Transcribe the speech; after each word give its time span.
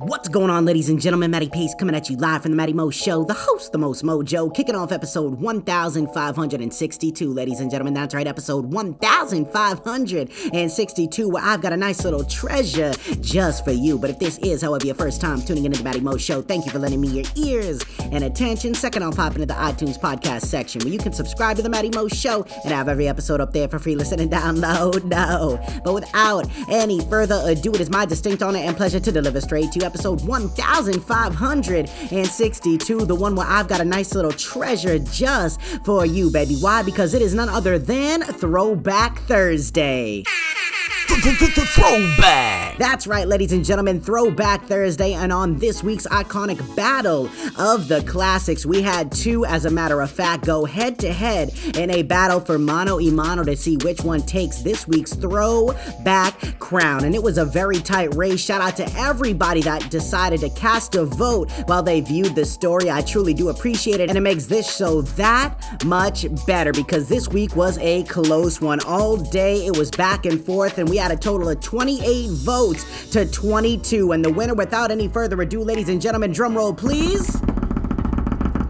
What's 0.00 0.28
going 0.28 0.50
on, 0.50 0.66
ladies 0.66 0.90
and 0.90 1.00
gentlemen? 1.00 1.30
Matty 1.30 1.48
Pace 1.48 1.74
coming 1.74 1.94
at 1.94 2.10
you 2.10 2.18
live 2.18 2.42
from 2.42 2.50
the 2.50 2.56
Matty 2.56 2.74
Mo 2.74 2.90
Show, 2.90 3.24
the 3.24 3.32
host, 3.32 3.72
the 3.72 3.78
most 3.78 4.04
mojo, 4.04 4.54
kicking 4.54 4.74
off 4.74 4.92
episode 4.92 5.40
1562, 5.40 7.32
ladies 7.32 7.60
and 7.60 7.70
gentlemen. 7.70 7.94
That's 7.94 8.14
right, 8.14 8.26
episode 8.26 8.66
1562, 8.66 11.28
where 11.30 11.42
I've 11.42 11.62
got 11.62 11.72
a 11.72 11.78
nice 11.78 12.04
little 12.04 12.24
treasure 12.24 12.92
just 13.22 13.64
for 13.64 13.70
you. 13.70 13.98
But 13.98 14.10
if 14.10 14.18
this 14.18 14.36
is, 14.40 14.60
however, 14.60 14.84
your 14.84 14.96
first 14.96 15.22
time 15.22 15.40
tuning 15.40 15.64
into 15.64 15.78
the 15.78 15.84
Matty 15.84 16.00
Mo 16.00 16.18
Show, 16.18 16.42
thank 16.42 16.66
you 16.66 16.72
for 16.72 16.78
lending 16.78 17.00
me 17.00 17.08
your 17.08 17.24
ears 17.34 17.82
and 18.12 18.22
attention. 18.22 18.74
Second, 18.74 19.02
I'll 19.02 19.12
pop 19.12 19.34
into 19.34 19.46
the 19.46 19.54
iTunes 19.54 19.98
podcast 19.98 20.42
section 20.42 20.82
where 20.82 20.92
you 20.92 20.98
can 20.98 21.14
subscribe 21.14 21.56
to 21.56 21.62
the 21.62 21.70
Matty 21.70 21.88
Mo 21.88 22.06
Show 22.08 22.44
and 22.64 22.74
have 22.74 22.90
every 22.90 23.08
episode 23.08 23.40
up 23.40 23.54
there 23.54 23.66
for 23.66 23.78
free 23.78 23.94
listen 23.94 24.20
and 24.20 24.30
download. 24.30 25.04
No, 25.04 25.58
but 25.82 25.94
without 25.94 26.46
any 26.68 27.00
further 27.08 27.40
ado, 27.46 27.72
it 27.72 27.80
is 27.80 27.88
my 27.88 28.04
distinct 28.04 28.42
honor 28.42 28.58
and 28.58 28.76
pleasure 28.76 29.00
to 29.00 29.10
deliver 29.10 29.40
straight 29.40 29.72
to 29.72 29.78
you 29.78 29.85
episode 29.86 30.20
1562, 30.26 33.06
the 33.06 33.14
one 33.14 33.36
where 33.36 33.46
I've 33.46 33.68
got 33.68 33.80
a 33.80 33.84
nice 33.84 34.14
little 34.14 34.32
treasure 34.32 34.98
just 34.98 35.62
for 35.84 36.04
you, 36.04 36.28
baby. 36.28 36.56
Why? 36.56 36.82
Because 36.82 37.14
it 37.14 37.22
is 37.22 37.34
none 37.34 37.48
other 37.48 37.78
than 37.78 38.22
Throwback 38.22 39.20
Thursday. 39.20 40.24
Throwback. 41.06 42.78
That's 42.78 43.06
right, 43.06 43.26
ladies 43.26 43.52
and 43.52 43.64
gentlemen, 43.64 44.00
Throwback 44.00 44.64
Thursday, 44.64 45.12
and 45.12 45.32
on 45.32 45.56
this 45.58 45.82
week's 45.82 46.06
iconic 46.06 46.76
battle 46.76 47.30
of 47.58 47.88
the 47.88 48.02
classics, 48.02 48.66
we 48.66 48.82
had 48.82 49.12
two, 49.12 49.44
as 49.44 49.64
a 49.64 49.70
matter 49.70 50.00
of 50.00 50.10
fact, 50.10 50.46
go 50.46 50.64
head 50.64 50.98
to 51.00 51.12
head 51.12 51.52
in 51.76 51.90
a 51.90 52.02
battle 52.02 52.40
for 52.40 52.58
mano 52.58 52.96
y 52.96 53.10
mano 53.10 53.44
to 53.44 53.56
see 53.56 53.76
which 53.78 54.02
one 54.02 54.20
takes 54.22 54.58
this 54.58 54.88
week's 54.88 55.14
Throwback 55.14 56.58
crown. 56.58 57.04
And 57.04 57.14
it 57.14 57.22
was 57.22 57.38
a 57.38 57.44
very 57.44 57.78
tight 57.78 58.14
race. 58.14 58.40
Shout 58.40 58.60
out 58.60 58.76
to 58.78 58.90
everybody 58.98 59.60
that 59.62 59.90
decided 59.90 60.40
to 60.40 60.50
cast 60.50 60.94
a 60.94 61.04
vote 61.04 61.50
while 61.66 61.82
they 61.82 62.00
viewed 62.00 62.34
the 62.34 62.44
story. 62.44 62.90
I 62.90 63.02
truly 63.02 63.34
do 63.34 63.48
appreciate 63.48 64.00
it, 64.00 64.08
and 64.08 64.18
it 64.18 64.22
makes 64.22 64.46
this 64.46 64.76
show 64.76 65.02
that 65.02 65.84
much 65.84 66.26
better 66.46 66.72
because 66.72 67.08
this 67.08 67.28
week 67.28 67.54
was 67.54 67.78
a 67.78 68.02
close 68.04 68.60
one. 68.60 68.80
All 68.80 69.16
day, 69.16 69.66
it 69.66 69.76
was 69.76 69.90
back 69.90 70.26
and 70.26 70.44
forth, 70.44 70.78
and 70.78 70.88
we 70.88 70.95
had 70.96 71.10
a 71.10 71.16
total 71.16 71.48
of 71.48 71.60
28 71.60 72.30
votes 72.30 73.10
to 73.10 73.26
22. 73.26 74.12
And 74.12 74.24
the 74.24 74.30
winner, 74.30 74.54
without 74.54 74.90
any 74.90 75.08
further 75.08 75.40
ado, 75.42 75.62
ladies 75.62 75.88
and 75.88 76.00
gentlemen, 76.00 76.32
drum 76.32 76.56
roll, 76.56 76.74
please 76.74 77.40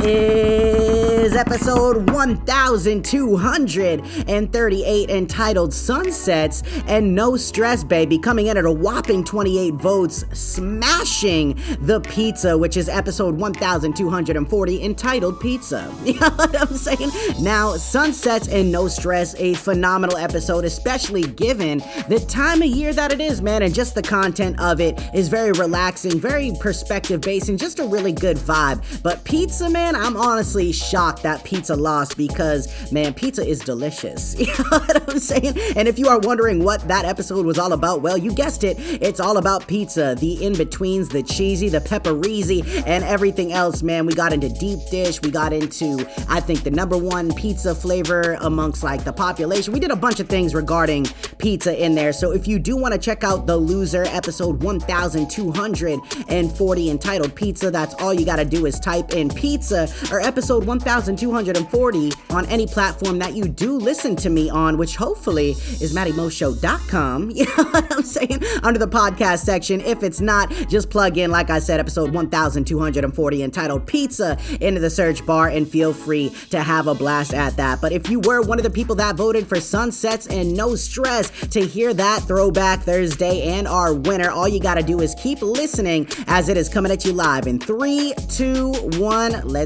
is 0.06 1.34
episode 1.34 2.08
1238 2.10 5.10
entitled 5.10 5.74
Sunsets 5.74 6.62
and 6.86 7.12
No 7.14 7.36
Stress 7.36 7.82
Baby, 7.82 8.18
coming 8.18 8.46
in 8.46 8.56
at 8.56 8.64
a 8.64 8.70
whopping 8.70 9.24
28 9.24 9.74
votes, 9.74 10.24
smashing 10.32 11.60
the 11.80 12.00
pizza, 12.00 12.56
which 12.56 12.76
is 12.76 12.88
episode 12.88 13.34
1240 13.36 14.84
entitled 14.84 15.40
Pizza. 15.40 15.92
You 16.06 16.20
know 16.20 16.30
what 16.30 16.56
I'm 16.58 16.76
saying? 16.76 17.10
Now, 17.40 17.76
Sunsets 17.76 18.46
and 18.48 18.70
No 18.70 18.86
Stress, 18.86 19.34
a 19.38 19.54
phenomenal 19.54 20.16
episode, 20.16 20.64
especially 20.64 21.22
given 21.22 21.78
the 22.08 22.24
time 22.28 22.62
of 22.62 22.68
year 22.68 22.92
that 22.92 23.10
it 23.12 23.20
is, 23.20 23.42
man, 23.42 23.62
and 23.62 23.74
just 23.74 23.96
the 23.96 24.02
content 24.02 24.60
of 24.60 24.80
it 24.80 25.00
is 25.12 25.26
very 25.28 25.50
relaxing, 25.52 26.20
very 26.20 26.52
perspective 26.60 27.20
based, 27.20 27.48
and 27.48 27.58
just 27.58 27.80
a 27.80 27.84
really 27.84 28.12
good 28.12 28.36
vibe. 28.36 29.02
But 29.02 29.24
Pizza, 29.24 29.68
man, 29.68 29.95
I'm 29.96 30.16
honestly 30.16 30.72
shocked 30.72 31.22
that 31.22 31.44
pizza 31.44 31.74
lost 31.74 32.16
because, 32.16 32.68
man, 32.92 33.14
pizza 33.14 33.46
is 33.46 33.60
delicious. 33.60 34.34
You 34.46 34.52
know 34.58 34.78
what 34.78 35.10
I'm 35.10 35.18
saying? 35.18 35.58
And 35.76 35.88
if 35.88 35.98
you 35.98 36.08
are 36.08 36.20
wondering 36.20 36.62
what 36.62 36.86
that 36.88 37.04
episode 37.04 37.44
was 37.44 37.58
all 37.58 37.72
about, 37.72 38.02
well, 38.02 38.16
you 38.16 38.32
guessed 38.32 38.62
it. 38.64 38.76
It's 38.78 39.18
all 39.18 39.38
about 39.38 39.66
pizza, 39.66 40.14
the 40.18 40.44
in 40.44 40.56
betweens, 40.56 41.08
the 41.08 41.22
cheesy, 41.22 41.68
the 41.68 41.80
pepperizzi, 41.80 42.62
and 42.86 43.02
everything 43.02 43.52
else, 43.52 43.82
man. 43.82 44.06
We 44.06 44.14
got 44.14 44.32
into 44.32 44.48
deep 44.48 44.78
dish. 44.90 45.20
We 45.20 45.32
got 45.32 45.52
into, 45.52 46.08
I 46.28 46.38
think, 46.40 46.62
the 46.62 46.70
number 46.70 46.96
one 46.96 47.34
pizza 47.34 47.74
flavor 47.74 48.36
amongst 48.40 48.84
like 48.84 49.04
the 49.04 49.12
population. 49.12 49.72
We 49.72 49.80
did 49.80 49.90
a 49.90 49.96
bunch 49.96 50.20
of 50.20 50.28
things 50.28 50.54
regarding 50.54 51.06
pizza 51.38 51.84
in 51.84 51.94
there. 51.94 52.12
So 52.12 52.32
if 52.32 52.46
you 52.46 52.58
do 52.58 52.76
want 52.76 52.92
to 52.94 53.00
check 53.00 53.24
out 53.24 53.46
The 53.46 53.56
Loser, 53.56 54.04
episode 54.04 54.62
1240 54.62 56.90
entitled 56.90 57.34
Pizza, 57.34 57.70
that's 57.70 57.94
all 57.94 58.14
you 58.14 58.24
got 58.24 58.36
to 58.36 58.44
do 58.44 58.66
is 58.66 58.78
type 58.78 59.12
in 59.12 59.28
pizza 59.28 59.75
or 60.10 60.20
episode 60.20 60.64
1240 60.64 62.12
on 62.30 62.46
any 62.46 62.66
platform 62.66 63.18
that 63.18 63.34
you 63.34 63.44
do 63.44 63.72
listen 63.76 64.16
to 64.16 64.30
me 64.30 64.50
on, 64.50 64.78
which 64.78 64.96
hopefully 64.96 65.50
is 65.80 65.94
mattymoshow.com. 65.94 67.30
You 67.36 67.44
know 67.44 67.64
what 67.64 67.92
I'm 67.92 68.02
saying? 68.02 68.42
Under 68.62 68.78
the 68.78 68.88
podcast 68.88 69.44
section. 69.44 69.80
If 69.82 70.02
it's 70.02 70.20
not, 70.20 70.50
just 70.68 70.88
plug 70.88 71.18
in, 71.18 71.30
like 71.30 71.50
I 71.50 71.58
said, 71.58 71.80
episode 71.80 72.12
1240 72.12 73.42
entitled 73.42 73.86
Pizza 73.86 74.38
into 74.60 74.80
the 74.80 74.88
search 74.90 75.24
bar 75.26 75.48
and 75.48 75.68
feel 75.68 75.92
free 75.92 76.30
to 76.50 76.60
have 76.62 76.86
a 76.86 76.94
blast 76.94 77.34
at 77.34 77.56
that. 77.56 77.80
But 77.80 77.92
if 77.92 78.08
you 78.08 78.20
were 78.20 78.42
one 78.42 78.58
of 78.58 78.62
the 78.62 78.70
people 78.70 78.94
that 78.96 79.16
voted 79.16 79.46
for 79.46 79.60
Sunsets 79.60 80.26
and 80.28 80.56
No 80.56 80.74
Stress 80.76 81.30
to 81.48 81.60
hear 81.60 81.92
that 81.94 82.22
throwback 82.22 82.80
Thursday 82.82 83.42
and 83.42 83.68
our 83.68 83.92
winner, 83.94 84.30
all 84.30 84.48
you 84.48 84.60
gotta 84.60 84.82
do 84.82 85.00
is 85.00 85.14
keep 85.16 85.42
listening 85.42 86.08
as 86.26 86.48
it 86.48 86.56
is 86.56 86.68
coming 86.68 86.90
at 86.92 87.04
you 87.04 87.12
live 87.12 87.46
in 87.46 87.58
three, 87.58 88.14
two, 88.28 88.72
one, 88.98 89.40
let's 89.46 89.65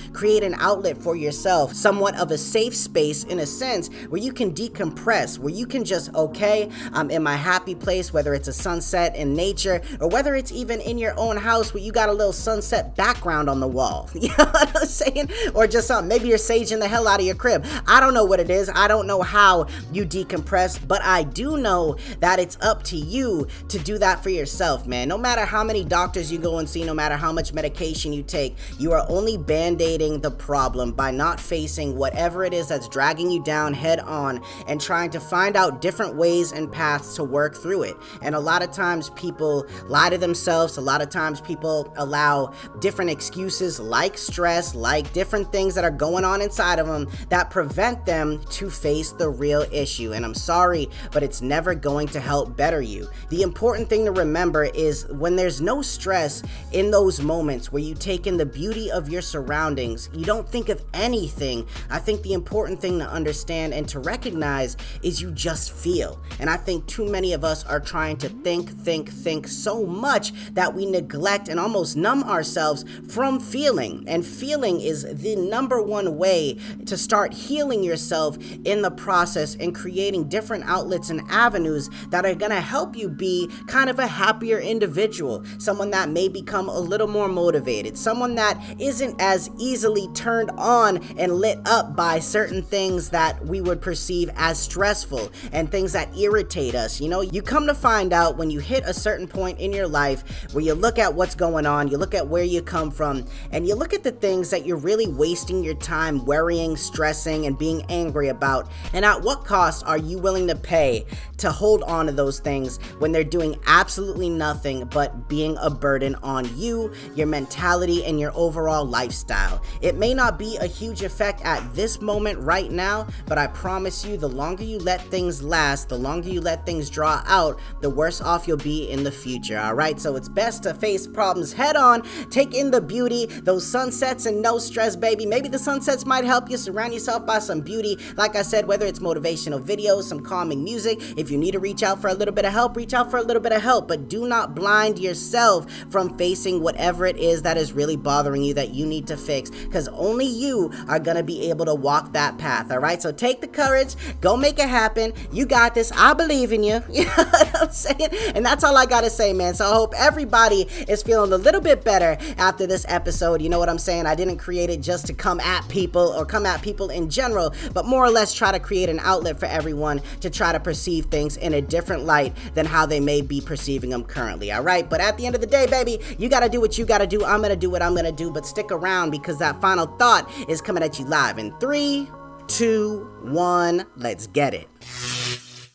Create 0.12 0.45
an 0.45 0.55
outlet 0.59 1.02
for 1.02 1.17
yourself 1.17 1.75
somewhat 1.88 2.14
of 2.16 2.30
a 2.30 2.37
safe 2.37 2.76
space 2.76 3.25
in 3.25 3.38
a 3.38 3.47
sense 3.47 3.88
where 4.11 4.21
you 4.21 4.30
can 4.30 4.52
decompress, 4.52 5.38
where 5.38 5.54
you 5.54 5.66
can 5.66 5.87
just, 5.87 6.14
okay, 6.14 6.68
I'm 6.92 7.11
in 7.11 7.23
my 7.23 7.35
happy 7.35 7.75
place, 7.75 8.12
whether 8.12 8.35
it's 8.35 8.47
a 8.47 8.52
sunset 8.52 9.16
in 9.16 9.33
nature 9.33 9.80
or 9.99 10.07
whether 10.11 10.35
it's 10.35 10.52
even 10.52 10.83
in 10.83 10.99
your 10.99 11.18
own 11.18 11.38
house 11.38 11.73
where 11.73 11.83
you 11.83 11.90
got 11.90 12.11
a 12.11 12.12
little 12.12 12.35
sunset 12.35 12.95
background 12.95 13.49
on 13.49 13.61
the 13.61 13.66
wall. 13.66 14.11
You 14.28 14.35
know 14.37 14.45
what 14.45 14.76
I'm 14.76 14.87
saying? 14.87 15.30
Or 15.54 15.66
just 15.66 15.88
something. 15.88 16.09
Maybe 16.09 16.28
you're 16.28 16.37
saging 16.37 16.80
the 16.80 16.88
hell 16.88 17.09
out 17.09 17.21
of 17.21 17.25
your 17.25 17.35
crib. 17.35 17.64
I 17.87 18.00
don't 18.00 18.12
know 18.12 18.26
what 18.26 18.40
it 18.40 18.50
is. 18.50 18.68
I 18.75 18.87
don't 18.87 19.07
know 19.07 19.23
how 19.23 19.68
you 19.90 20.04
decompress, 20.04 20.78
but 20.87 21.00
I 21.02 21.23
do 21.23 21.57
know 21.57 21.97
that 22.21 22.38
it's 22.38 22.59
up 22.61 22.83
to 22.85 22.97
you 22.97 23.47
to 23.68 23.78
do 23.78 23.97
that 23.99 24.23
for 24.23 24.28
yourself, 24.28 24.87
man. 24.87 25.09
No 25.09 25.16
matter 25.16 25.47
how 25.47 25.64
many 25.64 25.85
doctors 25.85 26.30
you 26.30 26.38
go 26.38 26.59
and 26.59 26.68
see, 26.68 26.85
no 26.85 26.92
matter 26.92 27.16
how 27.16 27.33
much 27.33 27.54
medication 27.54 28.12
you 28.12 28.23
take, 28.23 28.57
you 28.78 28.92
are 28.92 29.07
only 29.09 29.38
band 29.38 29.80
aiding 29.80 30.21
the 30.21 30.30
problem 30.30 30.92
by 30.92 31.11
not 31.11 31.40
facing 31.40 31.77
facing 31.78 31.97
whatever 31.97 32.44
it 32.44 32.52
is 32.52 32.66
that's 32.68 32.88
dragging 32.88 33.30
you 33.30 33.40
down 33.42 33.73
head 33.73 34.00
on 34.00 34.42
and 34.66 34.80
trying 34.80 35.11
to 35.11 35.20
find 35.20 35.56
out 35.56 35.80
different 35.80 36.16
ways 36.16 36.50
and 36.50 36.70
paths 36.73 37.14
to 37.14 37.23
work 37.23 37.54
through 37.54 37.85
it. 37.85 37.97
And 38.20 38.35
a 38.35 38.40
lot 38.40 38.62
of 38.62 38.73
times 38.73 39.11
people 39.11 39.64
lie 39.87 40.11
to 40.11 40.18
themselves, 40.18 40.76
a 40.76 40.80
lot 40.80 41.00
of 41.00 41.08
times 41.08 41.40
people 41.40 41.92
allow 41.97 42.52
different 42.80 43.11
excuses 43.11 43.78
like 43.78 44.18
stress, 44.18 44.75
like 44.75 45.12
different 45.12 45.52
things 45.52 45.75
that 45.76 45.85
are 45.85 45.90
going 45.90 46.25
on 46.25 46.42
inside 46.42 46.80
of 46.80 46.88
them 46.88 47.08
that 47.28 47.50
prevent 47.50 48.04
them 48.04 48.42
to 48.50 48.70
face 48.70 49.12
the 49.12 49.28
real 49.28 49.64
issue. 49.70 50.12
And 50.12 50.25
I'm 50.25 50.35
sorry, 50.35 50.88
but 51.12 51.23
it's 51.23 51.42
never 51.42 51.76
going 51.76 52.08
to 52.08 52.20
help 52.20 52.56
better 52.56 52.82
you. 52.82 53.08
The 53.28 53.42
important 53.42 53.88
thing 53.88 54.04
to 54.06 54.11
remember 54.11 54.64
is 54.64 55.06
when 55.11 55.37
there's 55.37 55.61
no 55.61 55.82
stress 55.82 56.42
in 56.73 56.90
those 56.90 57.20
moments 57.20 57.70
where 57.70 57.82
you 57.82 57.94
take 57.94 58.26
in 58.26 58.37
the 58.37 58.47
beauty 58.47 58.90
of 58.90 59.08
your 59.08 59.23
surroundings, 59.23 60.11
you 60.12 60.25
don't 60.25 60.49
think 60.49 60.68
of 60.68 60.82
anything. 60.92 61.67
I 61.90 61.98
think 61.98 62.22
the 62.22 62.32
important 62.32 62.80
thing 62.80 62.98
to 62.98 63.08
understand 63.08 63.75
and 63.75 63.88
to 63.88 64.00
recognize 64.00 64.76
is 65.02 65.20
you 65.20 65.30
just 65.30 65.72
feel. 65.72 66.20
And 66.38 66.48
I 66.48 66.56
think 66.56 66.87
too 66.87 67.08
many 67.08 67.32
of 67.32 67.44
us 67.44 67.64
are 67.64 67.80
trying 67.80 68.16
to 68.18 68.28
think, 68.28 68.70
think, 68.70 69.08
think 69.08 69.48
so 69.48 69.84
much 69.87 70.32
that 70.54 70.75
we 70.75 70.87
neglect 70.87 71.48
and 71.48 71.58
almost 71.58 71.96
numb 71.96 72.22
ourselves 72.25 72.84
from 73.08 73.40
feeling. 73.40 74.04
And 74.06 74.25
feeling 74.25 74.80
is 74.80 75.02
the 75.02 75.37
number 75.37 75.80
one 75.80 76.16
way 76.16 76.58
to 76.87 76.96
start 76.96 77.32
healing 77.32 77.82
yourself 77.82 78.38
in 78.64 78.82
the 78.82 78.90
process 78.90 79.54
and 79.56 79.75
creating 79.75 80.28
different 80.28 80.64
outlets 80.66 81.10
and 81.10 81.22
avenues 81.28 81.90
that 82.10 82.25
are 82.25 82.34
going 82.34 82.50
to 82.50 82.60
help 82.60 82.96
you 82.96 83.08
be 83.08 83.50
kind 83.66 83.90
of 83.90 83.98
a 83.98 84.06
happier 84.06 84.58
individual, 84.58 85.44
someone 85.58 85.90
that 85.90 86.08
may 86.08 86.28
become 86.28 86.68
a 86.68 86.78
little 86.78 87.06
more 87.06 87.28
motivated, 87.28 87.96
someone 87.96 88.34
that 88.34 88.58
isn't 88.78 89.20
as 89.20 89.50
easily 89.58 90.08
turned 90.14 90.50
on 90.52 90.98
and 91.18 91.32
lit 91.32 91.57
up 91.66 91.96
by 91.96 92.18
certain 92.18 92.62
things 92.62 93.10
that 93.10 93.44
we 93.44 93.60
would 93.60 93.80
perceive 93.80 94.30
as 94.36 94.58
stressful 94.58 95.30
and 95.52 95.70
things 95.70 95.92
that 95.92 96.16
irritate 96.16 96.74
us. 96.74 97.00
You 97.00 97.08
know, 97.08 97.20
you 97.20 97.42
come 97.42 97.66
to 97.66 97.74
find 97.74 98.12
out 98.12 98.36
when 98.36 98.50
you 98.50 98.60
hit 98.60 98.84
a 98.86 98.94
certain 98.94 99.26
point 99.26 99.58
in 99.58 99.72
your 99.72 99.88
life 99.88 100.52
where 100.52 100.64
you 100.64 100.74
look 100.74 100.98
at 100.98 101.14
what's 101.14 101.34
going 101.34 101.66
on, 101.66 101.88
you 101.88 101.98
look 101.98 102.14
at 102.14 102.26
where 102.26 102.44
you 102.44 102.62
come 102.62 102.90
from, 102.90 103.24
and 103.52 103.66
you 103.66 103.74
look 103.74 103.92
at 103.92 104.02
the 104.02 104.12
things 104.12 104.50
that 104.50 104.66
you're 104.66 104.76
really 104.76 105.08
wasting 105.08 105.62
your 105.64 105.74
time 105.74 106.24
worrying, 106.24 106.76
stressing, 106.76 107.46
and 107.46 107.58
being 107.58 107.84
angry 107.88 108.28
about, 108.28 108.70
and 108.92 109.04
at 109.04 109.22
what 109.22 109.44
cost 109.44 109.86
are 109.86 109.98
you 109.98 110.18
willing 110.18 110.46
to 110.46 110.56
pay 110.56 111.06
to 111.38 111.50
hold 111.50 111.82
on 111.84 112.06
to 112.06 112.12
those 112.12 112.40
things 112.40 112.78
when 112.98 113.12
they're 113.12 113.24
doing 113.24 113.56
absolutely 113.66 114.28
nothing 114.28 114.84
but 114.86 115.28
being 115.28 115.56
a 115.60 115.70
burden 115.70 116.14
on 116.16 116.44
you, 116.58 116.92
your 117.14 117.26
mentality, 117.26 118.04
and 118.04 118.18
your 118.18 118.32
overall 118.34 118.84
lifestyle. 118.84 119.62
It 119.80 119.96
may 119.96 120.14
not 120.14 120.38
be 120.38 120.56
a 120.56 120.66
huge 120.66 121.02
effect 121.02 121.40
at 121.49 121.75
this 121.75 122.02
moment 122.02 122.38
right 122.40 122.71
now, 122.71 123.07
but 123.26 123.38
I 123.38 123.47
promise 123.47 124.05
you, 124.05 124.19
the 124.19 124.28
longer 124.28 124.64
you 124.64 124.78
let 124.78 125.00
things 125.05 125.43
last, 125.43 125.88
the 125.88 125.97
longer 125.97 126.28
you 126.28 126.43
let 126.43 126.67
things 126.67 126.90
draw 126.90 127.23
out, 127.26 127.59
the 127.81 127.88
worse 127.88 128.21
off 128.21 128.47
you'll 128.47 128.59
be 128.59 128.90
in 128.90 129.02
the 129.02 129.11
future. 129.11 129.59
All 129.59 129.73
right, 129.73 129.99
so 129.99 130.14
it's 130.14 130.28
best 130.28 130.64
to 130.64 130.75
face 130.75 131.07
problems 131.07 131.55
head 131.55 131.75
on, 131.75 132.02
take 132.28 132.55
in 132.55 132.71
the 132.71 132.83
beauty, 132.83 133.25
those 133.25 133.67
sunsets, 133.67 134.26
and 134.26 134.43
no 134.43 134.59
stress, 134.59 134.95
baby. 134.95 135.25
Maybe 135.25 135.49
the 135.49 135.59
sunsets 135.59 136.05
might 136.05 136.25
help 136.25 136.50
you 136.50 136.59
surround 136.59 136.93
yourself 136.93 137.25
by 137.25 137.38
some 137.38 137.62
beauty. 137.62 137.99
Like 138.17 138.37
I 138.37 138.43
said, 138.43 138.67
whether 138.67 138.85
it's 138.85 138.99
motivational 138.99 139.62
videos, 139.64 140.02
some 140.02 140.21
calming 140.21 140.62
music, 140.62 140.99
if 141.17 141.31
you 141.31 141.38
need 141.38 141.52
to 141.52 141.61
reach 141.61 141.83
out 141.83 141.99
for 141.99 142.09
a 142.09 142.14
little 142.14 142.35
bit 142.35 142.45
of 142.45 142.52
help, 142.52 142.76
reach 142.76 142.93
out 142.93 143.11
for 143.11 143.17
a 143.17 143.23
little 143.23 143.43
bit 143.43 143.52
of 143.52 143.62
help, 143.62 143.88
but 143.88 144.11
do 144.11 144.28
not 144.28 144.55
blind 144.55 144.99
yourself 144.99 145.67
from 145.88 146.14
facing 146.19 146.61
whatever 146.61 147.07
it 147.07 147.17
is 147.17 147.40
that 147.40 147.57
is 147.57 147.73
really 147.73 147.97
bothering 147.97 148.43
you 148.43 148.52
that 148.52 148.75
you 148.75 148.85
need 148.85 149.07
to 149.07 149.17
fix 149.17 149.49
because 149.49 149.88
only 149.88 150.26
you 150.26 150.71
are 150.88 150.99
going 150.99 151.17
to 151.17 151.23
be 151.23 151.38
able 151.42 151.64
to 151.66 151.75
walk 151.75 152.12
that 152.12 152.38
path. 152.38 152.71
All 152.71 152.78
right, 152.78 153.00
so 153.00 153.12
take 153.12 153.40
the 153.40 153.49
courage, 153.49 153.95
go 154.21 154.37
make 154.37 154.59
it 154.59 154.68
happen. 154.68 155.12
You 155.33 155.47
got 155.47 155.75
this. 155.75 155.92
I 155.92 156.14
believe 156.14 156.52
in 156.52 156.62
you. 156.62 156.83
You 156.99 157.04
know 157.04 157.12
what 157.16 157.62
I'm 157.62 157.71
saying? 157.71 158.09
And 158.35 158.45
that's 158.45 158.64
all 158.64 158.76
I 158.76 158.85
got 158.85 159.02
to 159.02 159.11
say, 159.11 159.33
man. 159.33 159.54
So 159.54 159.64
I 159.64 159.73
hope 159.73 159.95
everybody 159.97 160.62
is 160.88 161.00
feeling 161.00 161.33
a 161.33 161.37
little 161.37 161.61
bit 161.61 161.85
better 161.85 162.18
after 162.38 162.66
this 162.66 162.85
episode. 162.88 163.40
You 163.40 163.49
know 163.49 163.61
what 163.61 163.68
I'm 163.68 163.78
saying? 163.78 164.07
I 164.07 164.16
didn't 164.16 164.38
create 164.38 164.68
it 164.68 164.80
just 164.80 165.07
to 165.07 165.14
come 165.14 165.38
at 165.38 165.68
people 165.68 166.09
or 166.09 166.26
come 166.26 166.45
at 166.45 166.61
people 166.61 166.90
in 166.90 167.09
general, 167.09 167.54
but 167.73 167.87
more 167.87 168.04
or 168.04 168.11
less 168.11 168.35
try 168.35 168.50
to 168.50 168.59
create 168.59 168.88
an 168.88 168.99
outlet 169.04 169.38
for 169.38 169.47
everyone 169.47 170.02
to 170.23 170.28
try 170.28 170.50
to 170.50 170.59
perceive 170.59 171.04
things 171.07 171.37
in 171.37 171.54
a 171.54 171.62
different 171.62 172.04
light 172.04 172.35
than 172.54 172.66
how 172.66 172.85
they 172.85 172.99
may 172.99 173.21
be 173.21 173.40
perceiving 173.40 173.90
them 173.90 174.02
currently. 174.02 174.50
All 174.50 174.62
right, 174.62 174.88
but 174.90 175.00
at 175.00 175.16
the 175.16 175.26
end 175.26 175.37
of 175.37 175.40
the 175.40 175.47
day, 175.47 175.66
baby, 175.66 176.00
you 176.18 176.28
got 176.28 176.40
to 176.40 176.49
do 176.49 176.61
what 176.61 176.78
you 176.78 176.85
got 176.85 176.99
to 176.99 177.07
do. 177.07 177.25
I'm 177.25 177.38
going 177.38 177.50
to 177.50 177.57
do 177.57 177.71
what 177.71 177.83
I'm 177.83 177.92
going 177.92 178.07
to 178.07 178.12
do, 178.12 178.33
but 178.33 178.45
stick 178.45 178.73
around 178.73 179.11
because 179.11 179.38
that 179.38 179.61
final 179.61 179.87
thought 179.87 180.28
is 180.49 180.61
coming 180.61 180.83
at 180.83 180.99
you 180.99 181.04
live 181.04 181.17
in 181.38 181.52
three, 181.58 182.08
two, 182.46 183.10
one. 183.22 183.84
Let's 183.96 184.26
get 184.28 184.54
it. 184.54 184.68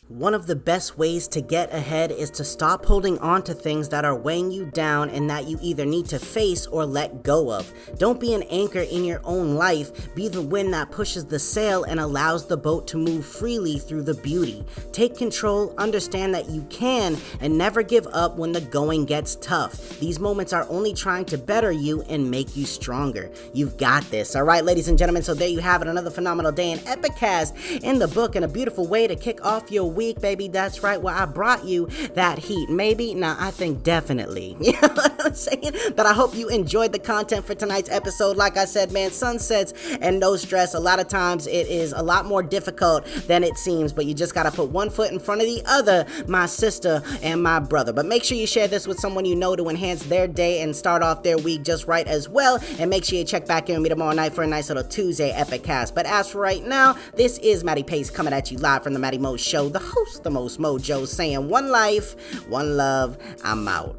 One 0.09 0.33
of 0.33 0.47
the 0.47 0.55
best 0.57 0.97
ways 0.97 1.29
to 1.29 1.39
get 1.39 1.73
ahead 1.73 2.11
is 2.11 2.29
to 2.31 2.43
stop 2.43 2.83
holding 2.83 3.17
on 3.19 3.41
to 3.43 3.53
things 3.53 3.87
that 3.87 4.03
are 4.03 4.13
weighing 4.13 4.51
you 4.51 4.65
down 4.65 5.09
and 5.09 5.29
that 5.29 5.47
you 5.47 5.57
either 5.61 5.85
need 5.85 6.07
to 6.07 6.19
face 6.19 6.67
or 6.67 6.85
let 6.85 7.23
go 7.23 7.49
of. 7.49 7.71
Don't 7.99 8.19
be 8.19 8.33
an 8.33 8.43
anchor 8.43 8.81
in 8.81 9.05
your 9.05 9.21
own 9.23 9.55
life, 9.55 10.13
be 10.13 10.27
the 10.27 10.41
wind 10.41 10.73
that 10.73 10.91
pushes 10.91 11.23
the 11.23 11.39
sail 11.39 11.85
and 11.85 12.01
allows 12.01 12.45
the 12.45 12.57
boat 12.57 12.85
to 12.89 12.97
move 12.97 13.25
freely 13.25 13.79
through 13.79 14.03
the 14.03 14.13
beauty. 14.15 14.65
Take 14.91 15.15
control, 15.15 15.73
understand 15.77 16.35
that 16.35 16.49
you 16.49 16.63
can, 16.69 17.15
and 17.39 17.57
never 17.57 17.81
give 17.81 18.05
up 18.07 18.35
when 18.35 18.51
the 18.51 18.59
going 18.59 19.05
gets 19.05 19.35
tough. 19.37 19.97
These 20.01 20.19
moments 20.19 20.51
are 20.51 20.67
only 20.69 20.93
trying 20.93 21.23
to 21.27 21.37
better 21.37 21.71
you 21.71 22.01
and 22.09 22.29
make 22.29 22.57
you 22.57 22.65
stronger. 22.65 23.31
You've 23.53 23.77
got 23.77 24.03
this. 24.11 24.35
All 24.35 24.43
right, 24.43 24.65
ladies 24.65 24.89
and 24.89 24.97
gentlemen, 24.97 25.23
so 25.23 25.33
there 25.33 25.47
you 25.47 25.59
have 25.59 25.81
it, 25.81 25.87
another 25.87 26.11
phenomenal 26.11 26.51
day 26.51 26.71
in 26.71 26.79
Epicast 26.79 27.81
in 27.83 27.99
the 27.99 28.09
book 28.09 28.35
and 28.35 28.43
a 28.43 28.49
beautiful 28.49 28.85
way 28.85 29.07
to 29.07 29.15
kick 29.15 29.43
off 29.45 29.71
your 29.71 29.92
week 29.95 30.19
baby. 30.21 30.47
That's 30.47 30.83
right. 30.83 31.01
Well, 31.01 31.15
I 31.15 31.25
brought 31.25 31.65
you 31.65 31.87
that 32.13 32.39
heat. 32.39 32.69
Maybe. 32.69 33.13
Now, 33.13 33.35
I 33.39 33.51
think 33.51 33.83
definitely. 33.83 34.57
You 34.73 34.79
know 34.81 34.87
what 34.93 35.25
I'm 35.25 35.35
saying? 35.35 35.73
But 35.95 36.05
I 36.07 36.13
hope 36.13 36.35
you 36.35 36.47
enjoyed 36.49 36.93
the 36.93 36.99
content 36.99 37.45
for 37.45 37.53
tonight's 37.53 37.89
episode. 37.89 38.37
Like 38.37 38.57
I 38.57 38.65
said, 38.65 38.91
man, 38.91 39.11
sunsets 39.11 39.73
and 40.01 40.19
no 40.19 40.35
stress. 40.35 40.73
A 40.73 40.79
lot 40.79 40.99
of 40.99 41.07
times 41.07 41.45
it 41.47 41.67
is 41.67 41.93
a 41.93 42.01
lot 42.01 42.25
more 42.25 42.41
difficult 42.41 43.05
than 43.27 43.43
it 43.43 43.57
seems, 43.57 43.93
but 43.93 44.05
you 44.05 44.13
just 44.13 44.33
got 44.33 44.43
to 44.43 44.51
put 44.51 44.69
one 44.69 44.89
foot 44.89 45.11
in 45.11 45.19
front 45.19 45.41
of 45.41 45.47
the 45.47 45.61
other, 45.65 46.07
my 46.27 46.45
sister 46.47 47.03
and 47.21 47.43
my 47.43 47.59
brother. 47.59 47.93
But 47.93 48.05
make 48.05 48.23
sure 48.23 48.37
you 48.37 48.47
share 48.47 48.67
this 48.67 48.87
with 48.87 48.99
someone 48.99 49.25
you 49.25 49.35
know 49.35 49.55
to 49.55 49.69
enhance 49.69 50.03
their 50.03 50.27
day 50.27 50.61
and 50.61 50.75
start 50.75 51.03
off 51.03 51.21
their 51.23 51.37
week 51.37 51.63
just 51.63 51.85
right 51.85 52.07
as 52.07 52.27
well. 52.27 52.59
And 52.79 52.89
make 52.89 53.03
sure 53.03 53.17
you 53.17 53.25
check 53.25 53.45
back 53.45 53.69
in 53.69 53.75
with 53.75 53.83
me 53.83 53.89
tomorrow 53.89 54.13
night 54.13 54.33
for 54.33 54.43
a 54.43 54.47
nice 54.47 54.69
little 54.69 54.83
Tuesday 54.83 55.31
epicast. 55.33 55.93
But 55.93 56.05
as 56.05 56.31
for 56.31 56.39
right 56.39 56.65
now, 56.65 56.95
this 57.13 57.37
is 57.39 57.63
Matty 57.63 57.83
Pace 57.83 58.09
coming 58.09 58.33
at 58.33 58.51
you 58.51 58.57
live 58.57 58.83
from 58.83 58.93
the 58.93 58.99
Matty 58.99 59.17
Mo 59.17 59.37
Show, 59.37 59.69
the 59.69 59.79
host, 59.83 60.23
the 60.23 60.29
most 60.29 60.59
mojo, 60.59 61.07
saying 61.07 61.49
one 61.49 61.69
life, 61.69 62.15
one 62.47 62.77
love, 62.77 63.17
I'm 63.43 63.67
out. 63.67 63.95